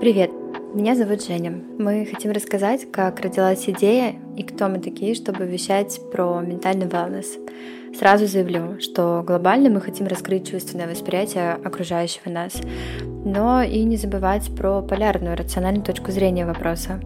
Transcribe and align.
Привет, 0.00 0.30
меня 0.74 0.96
зовут 0.96 1.22
Женя. 1.22 1.52
Мы 1.78 2.08
хотим 2.10 2.32
рассказать, 2.32 2.90
как 2.90 3.20
родилась 3.20 3.68
идея 3.68 4.14
и 4.36 4.42
кто 4.42 4.68
мы 4.68 4.78
такие, 4.80 5.14
чтобы 5.14 5.44
вещать 5.44 6.00
про 6.10 6.40
ментальный 6.40 6.86
wellness. 6.86 7.26
Сразу 7.96 8.26
заявлю, 8.26 8.80
что 8.80 9.22
глобально 9.26 9.68
мы 9.68 9.80
хотим 9.80 10.06
раскрыть 10.06 10.50
чувственное 10.50 10.88
восприятие 10.88 11.52
окружающего 11.52 12.30
нас, 12.30 12.54
но 13.24 13.62
и 13.62 13.84
не 13.84 13.96
забывать 13.96 14.48
про 14.56 14.80
полярную, 14.80 15.36
рациональную 15.36 15.84
точку 15.84 16.12
зрения 16.12 16.46
вопроса. 16.46 17.00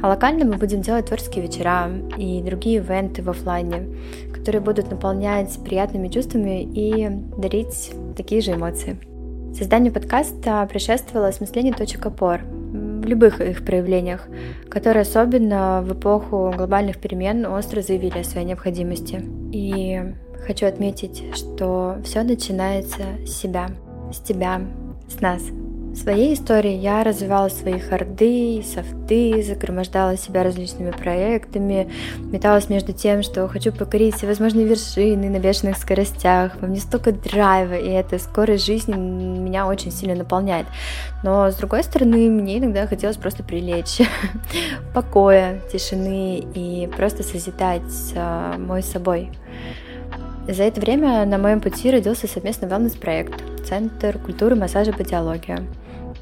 А 0.00 0.08
локально 0.08 0.44
мы 0.44 0.56
будем 0.56 0.80
делать 0.80 1.06
творческие 1.06 1.44
вечера 1.46 1.90
и 2.16 2.40
другие 2.42 2.76
ивенты 2.76 3.22
в 3.22 3.30
офлайне, 3.30 3.88
которые 4.32 4.60
будут 4.60 4.90
наполнять 4.90 5.58
приятными 5.64 6.08
чувствами 6.08 6.62
и 6.62 7.08
дарить 7.36 7.92
такие 8.16 8.40
же 8.40 8.52
эмоции. 8.52 8.98
Созданию 9.54 9.92
подкаста 9.92 10.66
предшествовало 10.70 11.28
осмысление 11.28 11.74
точек 11.74 12.06
опор 12.06 12.42
в 12.42 13.04
любых 13.06 13.40
их 13.40 13.64
проявлениях, 13.64 14.28
которые 14.68 15.02
особенно 15.02 15.82
в 15.82 15.94
эпоху 15.94 16.52
глобальных 16.56 16.98
перемен 16.98 17.46
остро 17.46 17.80
заявили 17.80 18.20
о 18.20 18.24
своей 18.24 18.46
необходимости. 18.46 19.24
И 19.52 20.00
хочу 20.46 20.66
отметить, 20.66 21.24
что 21.34 21.96
все 22.04 22.22
начинается 22.22 23.02
с 23.26 23.30
себя, 23.30 23.70
с 24.12 24.18
тебя, 24.20 24.60
с 25.08 25.20
нас– 25.20 25.42
своей 25.94 26.34
истории 26.34 26.72
я 26.72 27.04
развивала 27.04 27.48
свои 27.48 27.78
харды, 27.78 28.62
софты, 28.62 29.42
загромождала 29.42 30.16
себя 30.16 30.42
различными 30.42 30.90
проектами, 30.90 31.90
металась 32.18 32.68
между 32.68 32.92
тем, 32.92 33.22
что 33.22 33.48
хочу 33.48 33.72
покорить 33.72 34.16
всевозможные 34.16 34.66
вершины 34.66 35.28
на 35.28 35.38
бешеных 35.38 35.76
скоростях. 35.76 36.52
Во 36.60 36.66
мне 36.66 36.80
столько 36.80 37.12
драйва, 37.12 37.74
и 37.74 37.88
эта 37.88 38.18
скорость 38.18 38.66
жизни 38.66 38.94
меня 38.94 39.66
очень 39.66 39.90
сильно 39.90 40.14
наполняет. 40.14 40.66
Но, 41.22 41.50
с 41.50 41.56
другой 41.56 41.82
стороны, 41.82 42.30
мне 42.30 42.58
иногда 42.58 42.86
хотелось 42.86 43.16
просто 43.16 43.42
прилечь, 43.42 44.00
покоя, 44.94 45.60
тишины 45.72 46.38
и 46.54 46.88
просто 46.96 47.22
созидать 47.22 48.12
а, 48.14 48.56
мой 48.58 48.82
собой. 48.82 49.30
За 50.48 50.62
это 50.62 50.80
время 50.80 51.26
на 51.26 51.36
моем 51.36 51.60
пути 51.60 51.90
родился 51.90 52.26
совместный 52.26 52.68
wellness-проект 52.68 53.47
Центр 53.64 54.18
культуры 54.18 54.56
массажа 54.56 54.92
«Бодиология». 54.92 55.60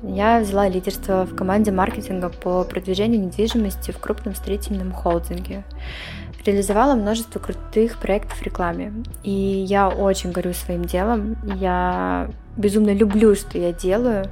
Я 0.02 0.40
взяла 0.40 0.68
лидерство 0.68 1.24
в 1.24 1.34
команде 1.34 1.72
маркетинга 1.72 2.28
по 2.28 2.64
продвижению 2.64 3.20
недвижимости 3.20 3.90
в 3.90 3.98
крупном 3.98 4.34
строительном 4.34 4.92
холдинге. 4.92 5.64
Реализовала 6.44 6.94
множество 6.94 7.38
крутых 7.38 7.98
проектов 7.98 8.38
в 8.38 8.42
рекламе. 8.42 8.92
И 9.22 9.30
я 9.30 9.88
очень 9.88 10.32
горю 10.32 10.52
своим 10.52 10.84
делом. 10.84 11.36
Я 11.56 12.30
безумно 12.56 12.92
люблю, 12.94 13.34
что 13.34 13.58
я 13.58 13.72
делаю, 13.72 14.26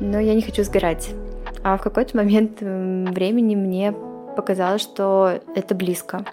но 0.00 0.18
я 0.18 0.34
не 0.34 0.42
хочу 0.42 0.64
сгорать. 0.64 1.10
А 1.62 1.76
в 1.76 1.82
какой-то 1.82 2.16
момент 2.16 2.60
времени 2.60 3.54
мне 3.54 3.94
показалось, 4.36 4.82
что 4.82 5.40
это 5.54 5.74
близко. 5.74 6.24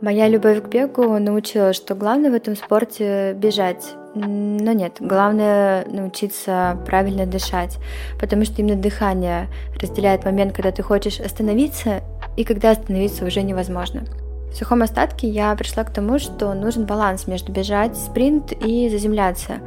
Моя 0.00 0.28
любовь 0.28 0.62
к 0.62 0.68
бегу 0.68 1.18
научила, 1.18 1.72
что 1.72 1.96
главное 1.96 2.30
в 2.30 2.34
этом 2.34 2.54
спорте 2.54 3.32
бежать. 3.32 3.94
Но 4.14 4.72
нет, 4.72 4.98
главное 5.00 5.84
научиться 5.86 6.78
правильно 6.86 7.26
дышать, 7.26 7.78
потому 8.20 8.44
что 8.44 8.62
именно 8.62 8.80
дыхание 8.80 9.48
разделяет 9.80 10.24
момент, 10.24 10.54
когда 10.54 10.70
ты 10.70 10.84
хочешь 10.84 11.18
остановиться, 11.18 12.02
и 12.36 12.44
когда 12.44 12.70
остановиться 12.70 13.24
уже 13.24 13.42
невозможно. 13.42 14.04
В 14.52 14.54
сухом 14.54 14.82
остатке 14.82 15.28
я 15.28 15.54
пришла 15.56 15.82
к 15.82 15.92
тому, 15.92 16.20
что 16.20 16.54
нужен 16.54 16.86
баланс 16.86 17.26
между 17.26 17.50
бежать, 17.50 17.96
спринт 17.96 18.52
и 18.52 18.88
заземляться. 18.88 19.58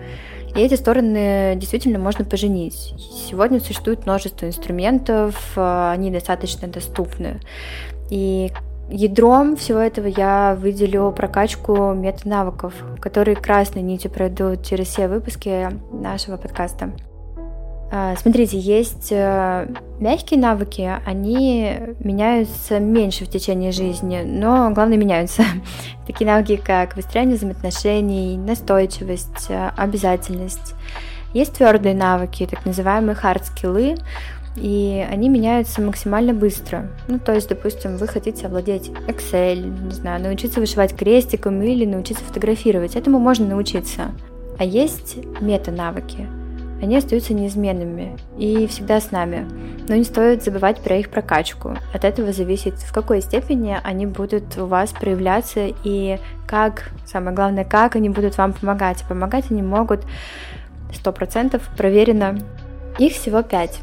И 0.55 0.59
эти 0.59 0.75
стороны 0.75 1.55
действительно 1.57 1.99
можно 1.99 2.23
поженить. 2.23 2.93
Сегодня 3.29 3.59
существует 3.59 4.05
множество 4.05 4.45
инструментов, 4.45 5.57
они 5.57 6.09
достаточно 6.09 6.69
доступны. 6.69 7.41
И 8.09 8.51
Ядром 8.91 9.55
всего 9.55 9.79
этого 9.79 10.07
я 10.07 10.57
выделю 10.59 11.13
прокачку 11.15 11.93
мета-навыков, 11.93 12.73
которые 12.99 13.37
красной 13.37 13.81
нитью 13.81 14.11
пройдут 14.11 14.65
через 14.65 14.87
все 14.87 15.07
выпуски 15.07 15.69
нашего 15.93 16.35
подкаста. 16.35 16.91
А, 17.93 18.15
смотрите, 18.15 18.57
есть 18.57 19.11
э, 19.11 19.67
мягкие 19.99 20.39
навыки, 20.39 20.89
они 21.05 21.77
меняются 21.99 22.79
меньше 22.79 23.25
в 23.25 23.29
течение 23.29 23.71
жизни, 23.71 24.23
но 24.25 24.71
главное 24.71 24.97
меняются. 24.97 25.43
Такие 26.07 26.25
навыки, 26.25 26.55
как 26.55 26.95
выстроение 26.95 27.35
взаимоотношений, 27.35 28.37
настойчивость, 28.37 29.47
э, 29.49 29.71
обязательность. 29.75 30.73
Есть 31.33 31.53
твердые 31.53 31.95
навыки, 31.95 32.47
так 32.49 32.65
называемые 32.65 33.15
hard-скиллы, 33.15 33.97
и 34.55 35.05
они 35.09 35.29
меняются 35.29 35.81
максимально 35.81 36.33
быстро. 36.33 36.87
Ну, 37.07 37.19
то 37.19 37.33
есть, 37.33 37.49
допустим, 37.49 37.97
вы 37.97 38.07
хотите 38.07 38.47
овладеть 38.47 38.89
Excel, 39.07 39.85
не 39.85 39.91
знаю, 39.91 40.21
научиться 40.21 40.59
вышивать 40.59 40.95
крестиком 40.95 41.61
или 41.61 41.85
научиться 41.85 42.23
фотографировать. 42.23 42.95
Этому 42.95 43.19
можно 43.19 43.45
научиться. 43.47 44.11
А 44.57 44.63
есть 44.63 45.17
мета-навыки. 45.39 46.27
Они 46.81 46.97
остаются 46.97 47.33
неизменными 47.33 48.17
и 48.37 48.65
всегда 48.65 48.99
с 48.99 49.11
нами. 49.11 49.47
Но 49.87 49.95
не 49.95 50.03
стоит 50.03 50.43
забывать 50.43 50.81
про 50.81 50.97
их 50.97 51.09
прокачку. 51.09 51.77
От 51.93 52.03
этого 52.03 52.33
зависит, 52.33 52.73
в 52.75 52.91
какой 52.91 53.21
степени 53.21 53.77
они 53.83 54.07
будут 54.07 54.57
у 54.57 54.65
вас 54.65 54.91
проявляться 54.91 55.67
и 55.83 56.17
как, 56.47 56.89
самое 57.05 57.35
главное, 57.35 57.65
как 57.65 57.95
они 57.95 58.09
будут 58.09 58.37
вам 58.37 58.53
помогать. 58.53 59.03
Помогать 59.07 59.51
они 59.51 59.61
могут 59.61 60.01
100% 60.91 61.61
проверено. 61.77 62.39
Их 62.97 63.13
всего 63.13 63.43
пять. 63.43 63.79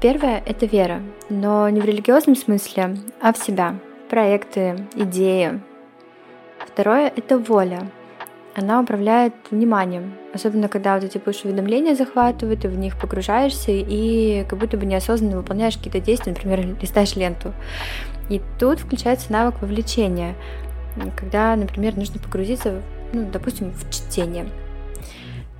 Первое— 0.00 0.42
это 0.46 0.66
вера, 0.66 1.00
но 1.30 1.68
не 1.70 1.80
в 1.80 1.84
религиозном 1.84 2.36
смысле, 2.36 2.96
а 3.20 3.32
в 3.32 3.38
себя, 3.38 3.76
проекты, 4.10 4.76
идеи. 4.94 5.60
Второе— 6.58 7.10
это 7.16 7.38
воля. 7.38 7.90
Она 8.54 8.80
управляет 8.80 9.34
вниманием, 9.50 10.14
особенно 10.34 10.68
когда 10.68 10.94
вот 10.94 11.04
эти 11.04 11.16
push-уведомления 11.16 11.94
захватывают, 11.94 12.64
и 12.64 12.68
в 12.68 12.76
них 12.76 12.98
погружаешься, 12.98 13.72
и 13.72 14.44
как 14.48 14.58
будто 14.58 14.76
бы 14.76 14.84
неосознанно 14.84 15.38
выполняешь 15.38 15.76
какие-то 15.76 16.00
действия, 16.00 16.32
например, 16.32 16.76
листаешь 16.80 17.16
ленту. 17.16 17.54
И 18.28 18.42
тут 18.58 18.80
включается 18.80 19.32
навык 19.32 19.62
вовлечения, 19.62 20.34
когда, 21.16 21.56
например, 21.56 21.96
нужно 21.96 22.20
погрузиться, 22.20 22.82
ну, 23.12 23.28
допустим, 23.32 23.72
в 23.72 23.90
чтение— 23.90 24.46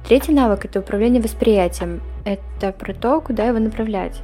Третий 0.06 0.32
навык– 0.32 0.64
это 0.66 0.78
управление 0.78 1.20
восприятием. 1.20 2.00
Это 2.26 2.72
про 2.72 2.92
то, 2.92 3.20
куда 3.20 3.44
его 3.44 3.60
направлять. 3.60 4.20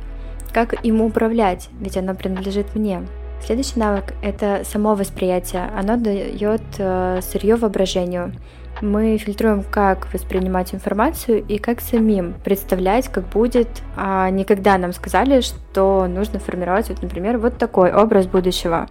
Как 0.53 0.85
ему 0.85 1.07
управлять, 1.07 1.69
ведь 1.81 1.97
оно 1.97 2.15
принадлежит 2.17 2.75
мне. 2.75 3.07
Следующий 3.41 3.79
навык– 3.79 4.15
это 4.23 4.63
само 4.65 4.97
восприятие. 4.97 5.71
Оно 5.79 5.97
дает 5.97 6.63
э, 6.79 7.21
сырье 7.23 7.55
воображению. 7.55 8.33
Мы 8.81 9.17
фильтруем, 9.19 9.63
как 9.63 10.13
воспринимать 10.13 10.75
информацию 10.75 11.45
и 11.47 11.59
как 11.59 11.81
самим 11.81 12.35
представлять, 12.45 13.07
как 13.07 13.29
будет, 13.29 13.69
а 13.97 14.29
не 14.31 14.45
когда 14.45 14.79
нам 14.79 14.93
сказали, 14.93 15.41
что 15.41 16.09
нужно 16.09 16.41
формировать, 16.41 16.89
вот, 16.89 17.03
например, 17.03 17.39
вот 17.39 17.57
такой 17.57 17.93
образ 17.93 18.27
будущего. 18.27 18.89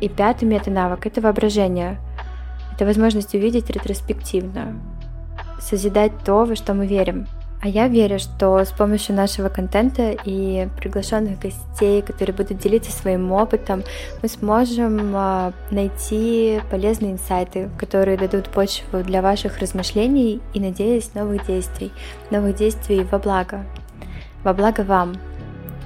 И 0.00 0.08
пятый 0.08 0.46
мета-навык– 0.46 1.04
это 1.06 1.20
воображение. 1.20 1.98
Это 2.74 2.86
возможность 2.86 3.34
увидеть 3.34 3.68
ретроспективно, 3.68 4.80
созидать 5.60 6.12
то, 6.24 6.46
во 6.46 6.56
что 6.56 6.72
мы 6.72 6.86
верим. 6.86 7.26
А 7.64 7.68
я 7.68 7.88
верю, 7.88 8.18
что 8.18 8.58
с 8.58 8.72
помощью 8.72 9.16
нашего 9.16 9.48
контента 9.48 10.14
и 10.26 10.68
приглашенных 10.76 11.40
гостей, 11.40 12.02
которые 12.02 12.36
будут 12.36 12.58
делиться 12.58 12.92
своим 12.92 13.32
опытом, 13.32 13.84
мы 14.22 14.28
сможем 14.28 15.12
а, 15.16 15.54
найти 15.70 16.60
полезные 16.70 17.12
инсайты, 17.12 17.70
которые 17.78 18.18
дадут 18.18 18.50
почву 18.50 19.02
для 19.02 19.22
ваших 19.22 19.60
размышлений 19.60 20.42
и, 20.52 20.60
надеюсь, 20.60 21.14
новых 21.14 21.46
действий. 21.46 21.90
Новых 22.30 22.54
действий 22.54 23.02
во 23.10 23.18
благо. 23.18 23.64
Во 24.42 24.52
благо 24.52 24.82
вам. 24.82 25.14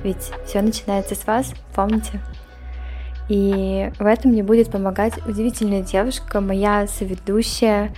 Ведь 0.03 0.33
все 0.47 0.63
начинается 0.63 1.15
с 1.15 1.25
вас, 1.29 1.55
помните? 1.77 2.21
И 3.29 3.93
в 4.01 4.05
этом 4.05 4.33
мне 4.33 4.43
будет 4.43 4.73
помогать 4.73 5.25
удивительная 5.29 5.83
девушка, 5.83 6.41
моя 6.41 6.89
соведущая 6.89 7.95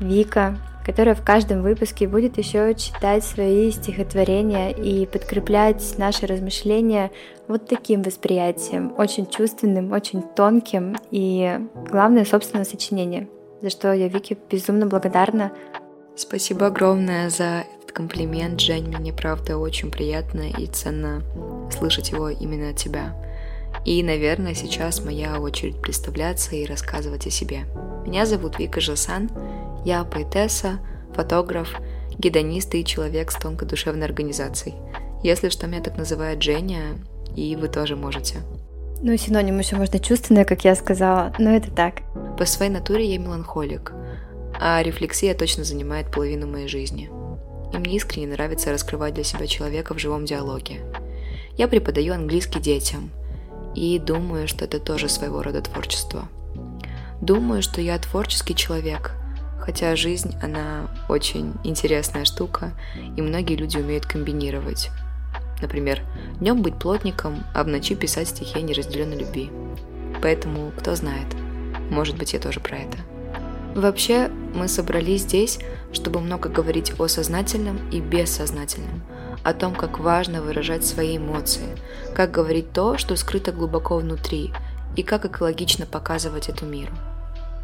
Вика, 0.00 0.56
которая 0.90 1.14
в 1.14 1.24
каждом 1.24 1.62
выпуске 1.62 2.08
будет 2.08 2.36
еще 2.36 2.74
читать 2.74 3.22
свои 3.22 3.70
стихотворения 3.70 4.70
и 4.70 5.06
подкреплять 5.06 5.80
наши 5.98 6.26
размышления 6.26 7.12
вот 7.46 7.68
таким 7.68 8.02
восприятием, 8.02 8.92
очень 8.98 9.26
чувственным, 9.26 9.92
очень 9.92 10.20
тонким 10.34 10.96
и, 11.12 11.60
главное, 11.88 12.24
собственное 12.24 12.64
сочинение, 12.64 13.28
за 13.62 13.70
что 13.70 13.92
я 13.92 14.08
Вике 14.08 14.36
безумно 14.50 14.86
благодарна. 14.86 15.52
Спасибо 16.16 16.66
огромное 16.66 17.30
за 17.30 17.66
этот 17.76 17.92
комплимент, 17.92 18.58
Жень. 18.58 18.88
Мне 18.88 19.12
правда 19.12 19.58
очень 19.58 19.92
приятно 19.92 20.42
и 20.58 20.66
ценно 20.66 21.22
слышать 21.70 22.10
его 22.10 22.30
именно 22.30 22.70
от 22.70 22.76
тебя. 22.76 23.14
И, 23.84 24.02
наверное, 24.02 24.54
сейчас 24.54 25.04
моя 25.04 25.38
очередь 25.38 25.80
представляться 25.80 26.56
и 26.56 26.66
рассказывать 26.66 27.28
о 27.28 27.30
себе. 27.30 27.60
Меня 28.04 28.26
зовут 28.26 28.58
Вика 28.58 28.80
Жасан, 28.80 29.30
я 29.84 30.04
поэтесса, 30.04 30.80
фотограф, 31.14 31.68
гедонист 32.18 32.74
и 32.74 32.84
человек 32.84 33.30
с 33.30 33.36
тонкой 33.36 33.68
душевной 33.68 34.06
организацией. 34.06 34.74
Если 35.22 35.48
что, 35.48 35.66
меня 35.66 35.82
так 35.82 35.96
называют 35.96 36.42
Женя, 36.42 36.98
и 37.36 37.56
вы 37.56 37.68
тоже 37.68 37.96
можете. 37.96 38.38
Ну, 39.02 39.16
синоним 39.16 39.58
еще 39.58 39.76
можно 39.76 39.98
чувственное, 39.98 40.44
как 40.44 40.64
я 40.64 40.74
сказала, 40.74 41.32
но 41.38 41.50
это 41.50 41.70
так. 41.70 42.02
По 42.38 42.44
своей 42.44 42.70
натуре 42.70 43.10
я 43.10 43.18
меланхолик, 43.18 43.92
а 44.60 44.82
рефлексия 44.82 45.34
точно 45.34 45.64
занимает 45.64 46.10
половину 46.10 46.46
моей 46.46 46.68
жизни. 46.68 47.10
И 47.72 47.78
мне 47.78 47.96
искренне 47.96 48.26
нравится 48.26 48.72
раскрывать 48.72 49.14
для 49.14 49.24
себя 49.24 49.46
человека 49.46 49.94
в 49.94 49.98
живом 49.98 50.26
диалоге. 50.26 50.80
Я 51.56 51.68
преподаю 51.68 52.14
английский 52.14 52.60
детям, 52.60 53.10
и 53.74 53.98
думаю, 53.98 54.48
что 54.48 54.64
это 54.64 54.80
тоже 54.80 55.08
своего 55.08 55.42
рода 55.42 55.62
творчество. 55.62 56.28
Думаю, 57.20 57.62
что 57.62 57.80
я 57.80 57.98
творческий 57.98 58.54
человек, 58.54 59.12
хотя 59.60 59.96
жизнь, 59.96 60.36
она 60.42 60.88
очень 61.08 61.54
интересная 61.64 62.24
штука, 62.24 62.72
и 63.16 63.22
многие 63.22 63.56
люди 63.56 63.76
умеют 63.76 64.06
комбинировать. 64.06 64.90
Например, 65.60 66.00
днем 66.40 66.62
быть 66.62 66.78
плотником, 66.78 67.44
а 67.54 67.64
в 67.64 67.68
ночи 67.68 67.94
писать 67.94 68.28
стихи 68.28 68.58
о 68.58 68.62
неразделенной 68.62 69.18
любви. 69.18 69.50
Поэтому, 70.22 70.72
кто 70.76 70.94
знает, 70.94 71.26
может 71.90 72.16
быть, 72.16 72.32
я 72.32 72.40
тоже 72.40 72.60
про 72.60 72.78
это. 72.78 72.98
Вообще, 73.74 74.30
мы 74.54 74.68
собрались 74.68 75.22
здесь, 75.22 75.58
чтобы 75.92 76.20
много 76.20 76.48
говорить 76.48 76.98
о 76.98 77.06
сознательном 77.06 77.78
и 77.90 78.00
бессознательном, 78.00 79.02
о 79.44 79.52
том, 79.52 79.74
как 79.74 80.00
важно 80.00 80.42
выражать 80.42 80.84
свои 80.84 81.18
эмоции, 81.18 81.76
как 82.14 82.30
говорить 82.32 82.72
то, 82.72 82.98
что 82.98 83.14
скрыто 83.16 83.52
глубоко 83.52 83.98
внутри, 83.98 84.52
и 84.96 85.02
как 85.02 85.24
экологично 85.24 85.86
показывать 85.86 86.48
эту 86.48 86.66
миру. 86.66 86.92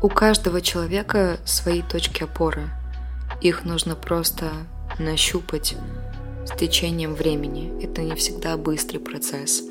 У 0.02 0.08
каждого 0.08 0.60
человека 0.60 1.38
свои 1.46 1.80
точки 1.80 2.22
опоры. 2.22 2.68
Их 3.40 3.64
нужно 3.64 3.94
просто 3.94 4.50
нащупать, 4.98 5.74
с 6.46 6.56
течением 6.56 7.14
времени. 7.14 7.72
Это 7.82 8.02
не 8.02 8.14
всегда 8.14 8.56
быстрый 8.56 8.98
процесс. 8.98 9.64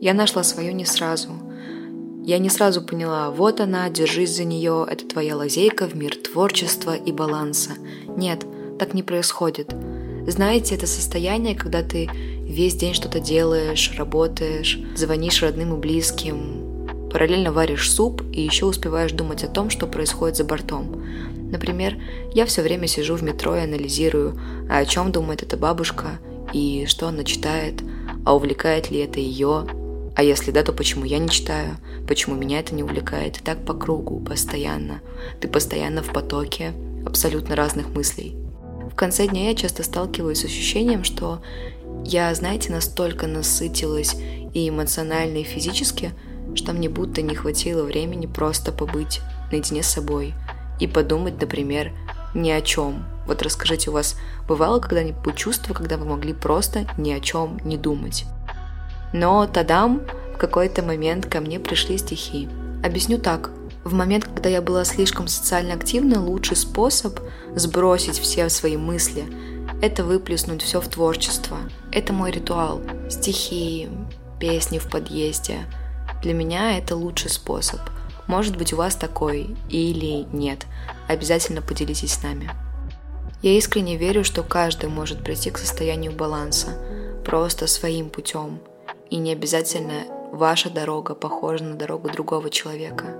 Я 0.00 0.12
нашла 0.12 0.42
свое 0.42 0.72
не 0.72 0.84
сразу. 0.84 1.30
Я 2.24 2.38
не 2.38 2.50
сразу 2.50 2.82
поняла, 2.82 3.30
вот 3.30 3.60
она, 3.60 3.88
держись 3.90 4.34
за 4.34 4.44
нее, 4.44 4.86
это 4.90 5.06
твоя 5.06 5.36
лазейка 5.36 5.86
в 5.86 5.94
мир 5.94 6.16
творчества 6.16 6.96
и 6.96 7.12
баланса. 7.12 7.72
Нет, 8.16 8.44
так 8.78 8.92
не 8.92 9.02
происходит. 9.02 9.74
Знаете, 10.26 10.74
это 10.74 10.86
состояние, 10.86 11.54
когда 11.54 11.82
ты 11.82 12.08
весь 12.40 12.76
день 12.76 12.94
что-то 12.94 13.20
делаешь, 13.20 13.92
работаешь, 13.98 14.78
звонишь 14.96 15.42
родным 15.42 15.74
и 15.74 15.78
близким, 15.78 16.63
параллельно 17.14 17.52
варишь 17.52 17.92
суп 17.92 18.24
и 18.32 18.40
еще 18.42 18.66
успеваешь 18.66 19.12
думать 19.12 19.44
о 19.44 19.48
том, 19.48 19.70
что 19.70 19.86
происходит 19.86 20.36
за 20.36 20.42
бортом. 20.42 21.00
Например, 21.52 21.96
я 22.34 22.44
все 22.44 22.60
время 22.60 22.88
сижу 22.88 23.14
в 23.14 23.22
метро 23.22 23.54
и 23.54 23.60
анализирую, 23.60 24.36
а 24.68 24.78
о 24.78 24.84
чем 24.84 25.12
думает 25.12 25.44
эта 25.44 25.56
бабушка 25.56 26.18
и 26.52 26.86
что 26.88 27.06
она 27.06 27.22
читает, 27.22 27.84
а 28.24 28.34
увлекает 28.34 28.90
ли 28.90 28.98
это 28.98 29.20
ее, 29.20 29.64
а 30.16 30.24
если 30.24 30.50
да, 30.50 30.64
то 30.64 30.72
почему 30.72 31.04
я 31.04 31.18
не 31.18 31.28
читаю, 31.28 31.76
почему 32.08 32.34
меня 32.34 32.58
это 32.58 32.74
не 32.74 32.82
увлекает, 32.82 33.38
и 33.38 33.44
так 33.44 33.64
по 33.64 33.74
кругу, 33.74 34.18
постоянно. 34.18 35.00
Ты 35.40 35.46
постоянно 35.46 36.02
в 36.02 36.12
потоке 36.12 36.72
абсолютно 37.06 37.54
разных 37.54 37.90
мыслей. 37.94 38.34
В 38.90 38.96
конце 38.96 39.28
дня 39.28 39.50
я 39.50 39.54
часто 39.54 39.84
сталкиваюсь 39.84 40.40
с 40.40 40.46
ощущением, 40.46 41.04
что 41.04 41.42
я, 42.04 42.34
знаете, 42.34 42.72
настолько 42.72 43.28
насытилась 43.28 44.16
и 44.52 44.68
эмоционально, 44.68 45.38
и 45.38 45.44
физически, 45.44 46.10
что 46.56 46.72
мне 46.72 46.88
будто 46.88 47.22
не 47.22 47.34
хватило 47.34 47.82
времени 47.82 48.26
просто 48.26 48.72
побыть 48.72 49.20
наедине 49.50 49.82
с 49.82 49.88
собой– 49.88 50.34
и 50.78 50.86
подумать, 50.86 51.40
например, 51.40 51.92
ни 52.34 52.50
о 52.50 52.60
чем. 52.60 53.04
Вот 53.26 53.42
расскажите, 53.42 53.90
у 53.90 53.94
вас 53.94 54.16
бывало 54.48 54.80
когда-нибудь 54.80 55.36
чувство, 55.36 55.72
когда 55.72 55.96
вы 55.96 56.04
могли 56.04 56.32
просто 56.32 56.86
ни 56.98 57.12
о 57.12 57.20
чем 57.20 57.58
не 57.64 57.76
думать? 57.76 58.24
Но 59.12 59.46
тадам, 59.46 60.02
в 60.34 60.38
какой-то 60.38 60.82
момент 60.82 61.26
ко 61.26 61.40
мне 61.40 61.60
пришли 61.60 61.96
стихи. 61.96 62.48
Объясню 62.84 63.18
так. 63.18 63.50
В 63.84 63.94
момент, 63.94 64.24
когда 64.24 64.48
я 64.48 64.62
была 64.62 64.84
слишком 64.84 65.28
социально 65.28 65.74
активна, 65.74 66.22
лучший 66.22 66.56
способ 66.56 67.20
сбросить 67.54 68.18
все 68.18 68.48
свои 68.48 68.76
мысли– 68.76 69.24
это 69.82 70.04
выплеснуть 70.04 70.62
все 70.62 70.80
в 70.80 70.88
творчество. 70.88 71.58
Это 71.92 72.12
мой 72.12 72.30
ритуал. 72.30 72.80
Стихи, 73.10 73.88
песни 74.40 74.78
в 74.78 74.88
подъезде. 74.88 75.58
Для 76.24 76.34
меня 76.34 76.76
это 76.76 76.96
лучший 76.96 77.30
способ– 77.30 77.78
может 78.26 78.56
быть, 78.56 78.72
у 78.72 78.76
вас 78.76 78.96
такой 78.96 79.54
или 79.68 80.26
нет. 80.32 80.66
Обязательно 81.08 81.60
поделитесь 81.60 82.14
с 82.14 82.22
нами. 82.22 82.50
Я 83.42 83.52
искренне 83.52 83.96
верю, 83.96 84.24
что 84.24 84.42
каждый 84.42 84.88
может 84.88 85.22
прийти 85.22 85.50
к 85.50 85.58
состоянию 85.58 86.12
баланса, 86.12 86.78
просто 87.24 87.66
своим 87.66 88.08
путем. 88.08 88.60
И 89.10 89.16
не 89.16 89.32
обязательно 89.32 90.04
ваша 90.32 90.70
дорога 90.70 91.14
похожа 91.14 91.64
на 91.64 91.74
дорогу 91.74 92.10
другого 92.10 92.48
человека. 92.48 93.14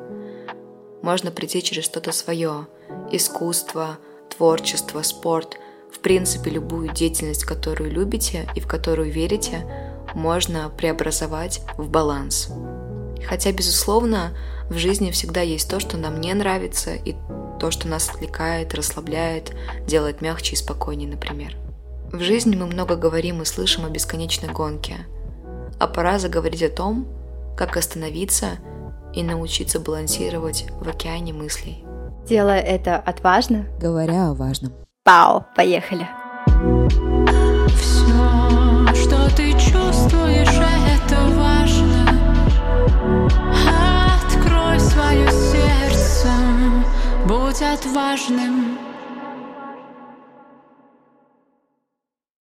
Можно 1.03 1.31
прийти 1.31 1.63
через 1.63 1.85
что-то 1.85 2.13
свое. 2.13 2.67
Искусство, 3.13 3.99
творчество, 4.35 5.03
спорт. 5.03 5.59
В 5.93 5.99
принципе, 5.99 6.51
любую 6.51 6.93
деятельность, 6.93 7.45
которую 7.45 7.93
любите 7.93 8.49
и 8.55 8.61
в 8.61 8.67
которую 8.67 9.13
верите, 9.13 9.67
можно 10.15 10.71
преобразовать 10.71 11.61
в 11.77 11.91
баланс. 11.91 12.51
Хотя, 13.29 13.53
безусловно, 13.53 14.37
в 14.69 14.77
жизни 14.77 15.11
всегда 15.11 15.41
есть 15.41 15.69
то, 15.69 15.81
что 15.81 15.97
нам 15.97 16.21
не 16.21 16.33
нравится, 16.35 16.95
и 16.95 17.15
то, 17.61 17.71
что 17.71 17.89
нас 17.89 18.09
отвлекает, 18.09 18.75
расслабляет, 18.75 19.53
делает 19.87 20.21
мягче 20.21 20.55
и 20.55 20.57
спокойнее, 20.57 21.09
например. 21.09 21.57
В 22.13 22.21
жизни 22.21 22.55
мы 22.57 22.67
много 22.67 22.97
говорим 22.97 23.43
и 23.43 23.45
слышим 23.45 23.85
о 23.85 23.91
бесконечной 23.91 24.53
гонке, 24.53 25.07
а 25.79 25.87
пора 25.87 26.19
заговорить 26.19 26.63
о 26.63 26.69
том, 26.69 27.09
как 27.57 27.77
остановиться 27.77 28.59
и 29.15 29.23
научиться 29.23 29.81
балансировать 29.81 30.67
в 30.81 30.89
океане 30.89 31.33
мыслей. 31.33 31.85
Делая 32.27 32.61
это 32.61 32.97
отважно. 32.97 33.67
Говоря 33.81 34.31
о 34.31 34.35
важном. 34.35 34.73
Пау, 35.05 35.45
поехали. 35.55 36.09
Все, 37.77 38.95
что 38.95 39.37
ты 39.37 39.53
чувствуешь, 39.53 40.54
будь 47.55 47.63
отважным. 47.63 48.84